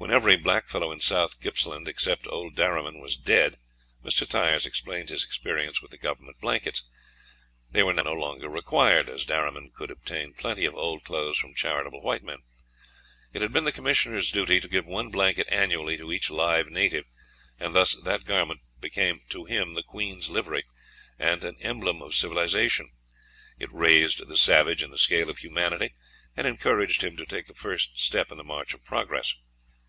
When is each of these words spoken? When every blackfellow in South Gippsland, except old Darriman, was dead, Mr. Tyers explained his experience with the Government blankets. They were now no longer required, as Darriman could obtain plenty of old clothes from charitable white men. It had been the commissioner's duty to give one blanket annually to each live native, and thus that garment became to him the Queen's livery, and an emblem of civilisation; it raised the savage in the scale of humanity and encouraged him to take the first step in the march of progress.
When 0.00 0.12
every 0.12 0.36
blackfellow 0.36 0.92
in 0.92 1.00
South 1.00 1.40
Gippsland, 1.40 1.88
except 1.88 2.28
old 2.28 2.54
Darriman, 2.54 3.00
was 3.00 3.16
dead, 3.16 3.58
Mr. 4.02 4.26
Tyers 4.28 4.64
explained 4.64 5.08
his 5.08 5.24
experience 5.24 5.82
with 5.82 5.90
the 5.90 5.98
Government 5.98 6.38
blankets. 6.38 6.84
They 7.72 7.82
were 7.82 7.92
now 7.92 8.04
no 8.04 8.12
longer 8.12 8.48
required, 8.48 9.08
as 9.08 9.24
Darriman 9.24 9.72
could 9.76 9.90
obtain 9.90 10.34
plenty 10.34 10.64
of 10.66 10.74
old 10.76 11.02
clothes 11.02 11.36
from 11.36 11.52
charitable 11.52 12.00
white 12.00 12.22
men. 12.22 12.38
It 13.32 13.42
had 13.42 13.52
been 13.52 13.64
the 13.64 13.72
commissioner's 13.72 14.30
duty 14.30 14.60
to 14.60 14.68
give 14.68 14.86
one 14.86 15.10
blanket 15.10 15.48
annually 15.50 15.96
to 15.96 16.12
each 16.12 16.30
live 16.30 16.70
native, 16.70 17.04
and 17.58 17.74
thus 17.74 17.96
that 17.96 18.24
garment 18.24 18.60
became 18.78 19.22
to 19.30 19.46
him 19.46 19.74
the 19.74 19.82
Queen's 19.82 20.30
livery, 20.30 20.62
and 21.18 21.42
an 21.42 21.56
emblem 21.60 22.02
of 22.02 22.14
civilisation; 22.14 22.92
it 23.58 23.68
raised 23.72 24.28
the 24.28 24.36
savage 24.36 24.80
in 24.80 24.92
the 24.92 24.96
scale 24.98 25.28
of 25.28 25.38
humanity 25.38 25.92
and 26.36 26.46
encouraged 26.46 27.02
him 27.02 27.16
to 27.16 27.26
take 27.26 27.46
the 27.46 27.52
first 27.52 27.98
step 28.00 28.30
in 28.30 28.38
the 28.38 28.44
march 28.44 28.72
of 28.72 28.84
progress. 28.84 29.34